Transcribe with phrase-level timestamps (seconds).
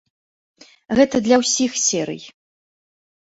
[0.99, 2.21] Гэта для ўсіх серый.